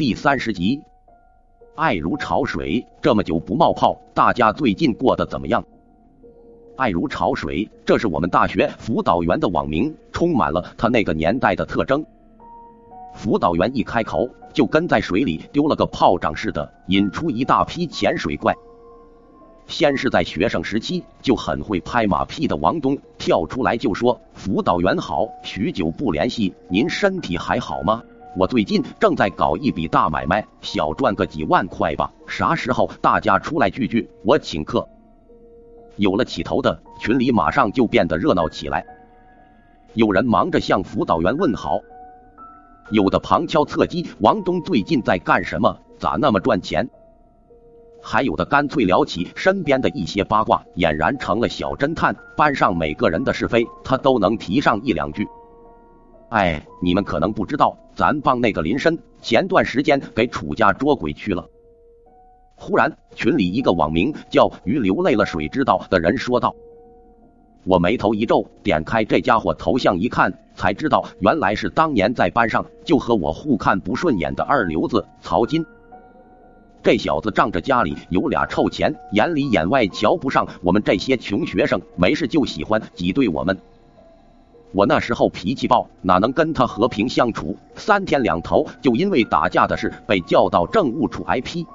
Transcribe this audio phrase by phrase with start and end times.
[0.00, 0.80] 第三十集，
[1.74, 5.62] 爱如潮水，这么久不冒泡，大家最近过得怎么样？
[6.74, 12.02] 爱如潮水，这是我们大学辅导员的网名，充满了他那个年代的特征。
[13.12, 18.54] 辅导员一开口，就跟在水里丢了个炮仗似的，引出一大批潜水怪。
[19.66, 28.02] 先是在学生时期就很会拍马屁的王东跳出来就说：“辅导员好，许久不联系，您身体还好吗？
[28.36, 34.88] 我最近正在搞一笔大买卖，小赚个几万块吧，啥时候大家出来聚聚，我请客。”
[35.96, 38.86] 有了起头的群里马上就变得热闹起来，
[39.94, 41.80] 有人忙着向辅导员问好，
[42.90, 46.88] 有的旁敲侧击王东最近在干什么，咋那么赚钱？
[48.00, 55.28] 还有的干脆聊起身边的一些八卦，俨然成了小侦探，班上每个人的是非他都能提上一两句。
[56.30, 61.44] 哎，你们可能不知道，咱帮那个林深前段时间给楚家捉鬼去了。
[62.54, 66.54] 忽然，群里一个网名叫“鱼流泪了，水知道”的人说道
[67.66, 75.66] ：“我眉头一皱，点开这家伙头像一看，才知道原来是当年在班上就和我互看不顺眼的二流子曹金。
[76.80, 83.58] 这小子仗着家里有俩臭钱，眼里眼外瞧不上我们这些穷学生，没事就喜欢挤兑我们。
[84.72, 87.56] 我那时候脾气暴，哪能跟他和平相处？
[87.74, 91.66] 三天两头就因为打架的事被叫到政务处挨批。”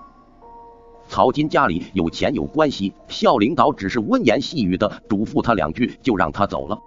[1.08, 6.80] 曹金家里有钱有关系，校领导只是温言细语的嘱咐他两句，就让他走了。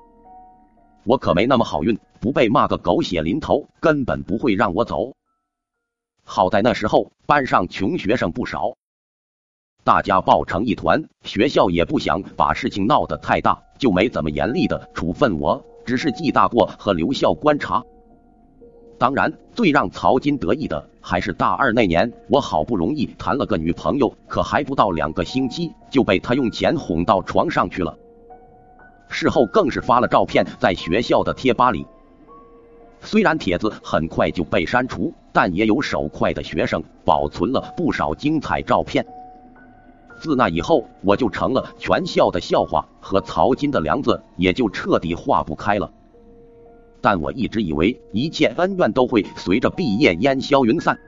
[1.05, 5.13] 我可没那么好运，不被骂个狗血淋头，根本不会让我走。
[6.25, 8.77] 好在那时候班上穷学生不少，
[9.85, 17.83] 大家抱成一团，学校也不想把事情闹得太大，就没怎么严厉的处分我，只是记大过和留校观察。
[18.99, 27.97] 当然，最让曹金得意的还是大二那年，我好不容易谈了个女朋友，可还不到两个星期就被他用钱哄到床上去了。
[29.09, 31.87] 事后更是发了照片在学校的贴吧里。
[33.01, 39.07] 虽然帖子很快就被删除，但也有手快的学生保存了不少精彩照片。
[40.21, 45.91] 自那以后，我就成了全校的笑话，和曹金的梁子也就彻底化不开了。
[47.01, 50.99] 但我一直以为一切恩怨都会随着毕业烟消云散，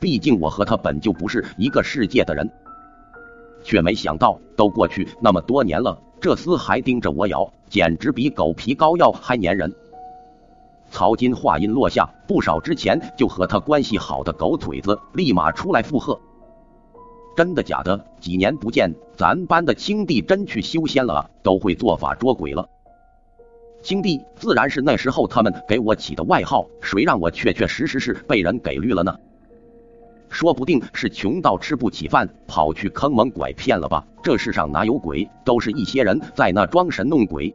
[0.00, 2.50] 毕竟我和他本就不是一个世界的人，
[3.62, 9.74] 却没想到都过去那么多年了，这厮还盯着我咬，简直比狗皮膏药还粘人。
[10.90, 16.18] 曹金话音落下，不少之前就和他关系好的狗腿子立马出来附和
[17.38, 18.04] ：“真的假的？
[18.18, 22.68] 几年不见，咱班的青帝真去修仙了，都会做法捉鬼了。”
[23.80, 29.16] 青帝自然是那时候他们给我起的外号，谁让我确确实实是被人给绿了呢？
[30.28, 34.04] 说不定是穷到吃不起饭，跑去坑蒙拐骗了吧？
[34.20, 35.30] 这世上哪有鬼？
[35.44, 37.54] 都是一些人在那装神弄鬼。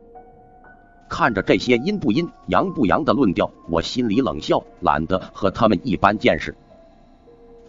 [1.09, 6.55] 看着这些阴不阴、阳不阳的论调，我心里冷笑，懒得和他们一般见识。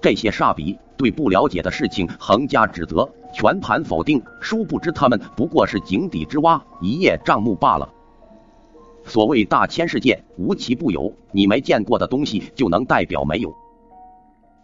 [0.05, 7.91] 这些煞笔对不了解的事情横加指责，全盘否定，殊不知他们不过是井底之蛙，一叶障目罢了。
[9.07, 11.11] 所谓大千世界，无奇不有。
[11.33, 13.55] 你没见过的东西，就能代表没有？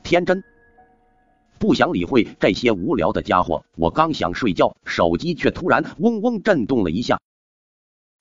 [0.02, 0.44] 天真，
[1.58, 3.64] 不想理会这些无聊的家伙。
[3.78, 7.18] 我刚想睡觉，手机却突然嗡嗡震动了一下。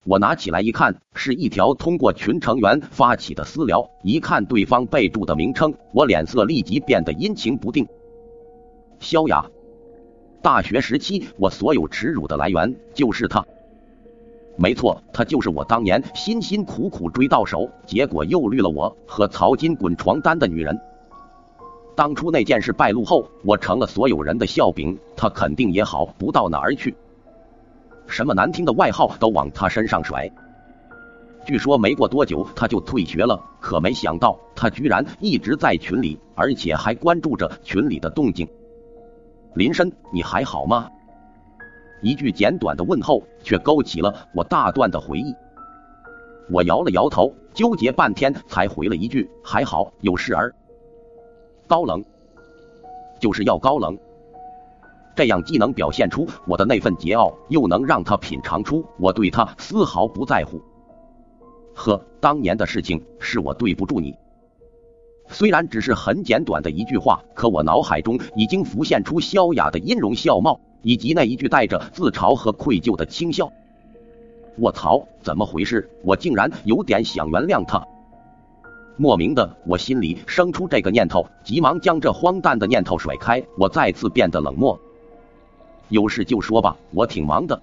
[0.05, 3.89] 我拿起来一看，是一条通过群成员发起的私聊。
[4.01, 7.85] 一看对方备注的名称，我脸色立即变得阴晴不定。
[8.99, 9.45] 萧雅，
[10.41, 13.45] 大学时期我所有耻辱的来源就是他。
[14.55, 20.79] 没错，她就是我当年辛辛苦苦追到手，结果又绿了我和曹金滚床单的女人。
[21.95, 26.95] 当初那件事败露后，我成了所有人的笑柄，她肯定也好不到哪儿去。
[28.09, 30.29] 什么难听的外号都往他身上甩。
[31.45, 38.47] 据说没过多久他就退学了，可没想到他居然一直在群里，而且还关注着群里的动静。
[39.53, 40.89] 林深，你还好吗？
[42.01, 45.33] 一句简短的问候，却勾起了我大段的回忆。
[46.51, 50.53] 我摇了摇头，纠结半天，才回了一句：“还好，有事儿。”
[51.67, 52.03] 高冷，
[53.19, 53.97] 就是要高冷，
[55.19, 60.61] 这样既能表现出我的那份桀骜，又能让他品尝出我对他丝毫不在乎。
[61.73, 64.15] 呵，当年的事情是我对不住你。
[65.27, 70.61] 虽然只是很简短的一句话，可我脑海中已经浮现出萧雅的音容笑貌。
[70.83, 73.51] 以及那一句带着自嘲和愧疚的轻笑，
[74.57, 75.89] 我操，怎么回事？
[76.05, 77.85] 我竟然有点想原谅他。
[78.95, 83.43] 莫名的，我心里生出这个念头，急忙将这荒诞的念头甩开。
[83.57, 84.79] 我再次变得冷漠。
[85.89, 87.61] 有事就说吧，我挺忙的。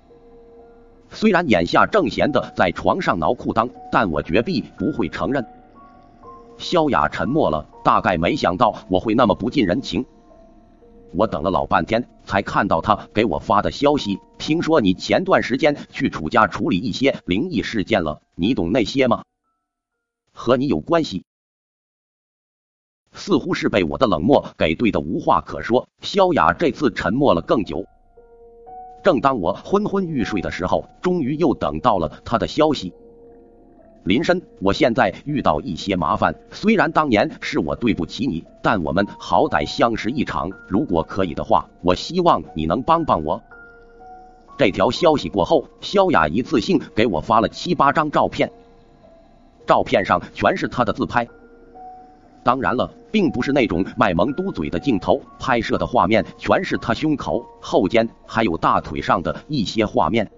[1.10, 5.46] 虽然眼下正闲的在床上挠裤裆，但我绝壁不会承认。
[6.58, 10.04] 萧雅沉默了，大概没想到我会那么不近人情。
[11.12, 14.18] 我等了老半天，才看到他给我发的消息。
[14.38, 19.22] 听说你前段时间去楚家处理一些灵异事件了，你懂那些吗？
[20.32, 21.24] 和你有关系？
[23.12, 25.88] 似乎是被我的冷漠给怼的无话可说。
[26.02, 27.86] 萧雅这次沉默了更久。
[29.06, 32.92] 正当我昏昏欲睡的时候，终于又等到了他的消息。
[34.02, 36.34] 林深，我现在遇到一些麻烦。
[36.50, 40.50] 虽然当年是我对不起你，但我们好歹相识一场。
[40.66, 43.40] 如果可以的话，我希望你能帮帮我。
[44.58, 48.50] 这条消息过后，萧雅一次性给我发了七八张照片，
[49.68, 51.28] 照片上全是她的自拍。
[52.46, 60.30] 当然了，并不是那种卖萌嘟嘴的镜头，拍摄的画面全是他胸口、后肩还有大腿上的一些画面。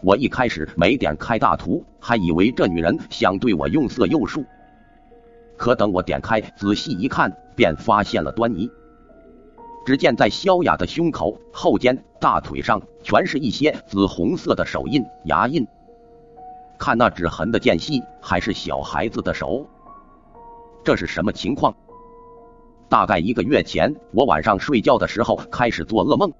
[0.00, 4.42] 我一开始没点开大图，还以为这女人想对我用色诱术。
[5.58, 8.70] 可等我点开仔细一看，便发现了端倪。
[9.84, 15.66] 只见在萧雅的胸口、后肩、大腿上，全是一些紫红色的手印、牙印。
[16.78, 19.66] 看那指痕的间隙，还是小孩子的手。
[20.84, 21.74] 这是什么情况？
[22.88, 26.32] 大概一个月前，我晚上睡觉的时候开始做噩梦。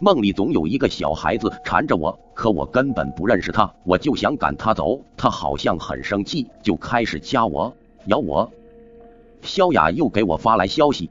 [0.00, 7.74] 梦里总有一个小孩子缠着我，可我根本不认识他，我就想赶他走，他好像很生气，就开始掐我、
[8.06, 8.50] 咬我。
[9.42, 11.08] 萧雅又给我发来消息，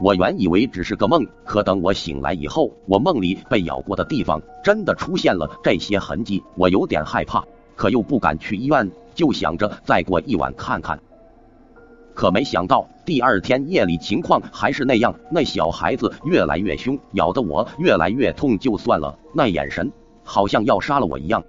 [0.00, 10.98] 我原以为只是个梦，可等我醒来以后，我梦里被咬过的地方真的出现了这些痕迹，我有点害怕，可又不敢去医院，就想着再过一晚看看。
[12.14, 18.56] 可没想到，第二天夜里情况还是那样，那小孩子越来越凶，咬得我越来越痛。
[18.56, 19.90] 就算了，那眼神
[20.22, 21.42] 好像要杀了我一样。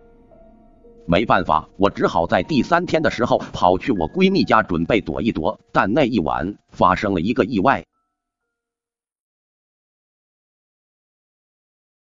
[1.06, 5.60] 没办法，我只好在第三天的时候跑去我闺蜜家准备躲一躲。
[5.72, 7.86] 但那一晚发生了一个意外。